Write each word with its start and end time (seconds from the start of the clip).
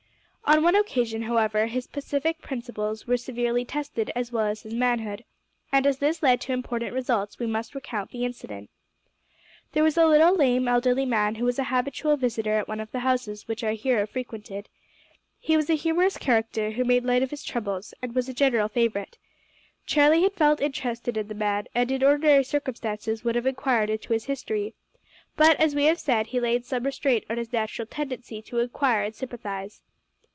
On 0.43 0.63
one 0.63 0.75
occasion, 0.75 1.21
however, 1.21 1.67
his 1.67 1.87
pacific 1.87 2.41
principles 2.41 3.07
were 3.07 3.15
severely 3.15 3.63
tested 3.63 4.11
as 4.17 4.33
well 4.33 4.47
as 4.47 4.63
his 4.63 4.73
manhood, 4.73 5.23
and 5.71 5.87
as 5.87 5.99
this 5.99 6.21
led 6.21 6.41
to 6.41 6.51
important 6.51 6.93
results 6.93 7.39
we 7.39 7.45
must 7.47 7.73
recount 7.73 8.11
the 8.11 8.25
incident. 8.25 8.69
There 9.71 9.83
was 9.83 9.95
a 9.95 10.05
little 10.05 10.35
lame, 10.35 10.67
elderly 10.67 11.05
man, 11.05 11.35
who 11.35 11.45
was 11.45 11.57
a 11.57 11.63
habitual 11.65 12.17
visitor 12.17 12.55
at 12.57 12.67
one 12.67 12.81
of 12.81 12.91
the 12.91 12.99
houses 12.99 13.47
which 13.47 13.63
our 13.63 13.71
hero 13.71 14.05
frequented. 14.05 14.67
He 15.39 15.55
was 15.55 15.69
a 15.69 15.75
humorous 15.75 16.17
character, 16.17 16.71
who 16.71 16.83
made 16.83 17.05
light 17.05 17.23
of 17.23 17.29
his 17.31 17.43
troubles, 17.45 17.93
and 18.01 18.13
was 18.13 18.27
a 18.27 18.33
general 18.33 18.67
favourite. 18.67 19.17
Charlie 19.85 20.23
had 20.23 20.33
felt 20.33 20.59
interested 20.59 21.15
in 21.15 21.29
the 21.29 21.33
man, 21.33 21.67
and 21.73 21.89
in 21.91 22.03
ordinary 22.03 22.43
circumstances 22.43 23.23
would 23.23 23.35
have 23.35 23.45
inquired 23.47 23.89
into 23.89 24.11
his 24.11 24.25
history, 24.25 24.73
but, 25.37 25.57
as 25.61 25.75
we 25.75 25.85
have 25.85 25.99
said, 25.99 26.27
he 26.27 26.41
laid 26.41 26.65
some 26.65 26.83
restraint 26.83 27.23
on 27.29 27.37
his 27.37 27.53
natural 27.53 27.85
tendency 27.85 28.41
to 28.41 28.59
inquire 28.59 29.03
and 29.03 29.15
sympathise. 29.15 29.81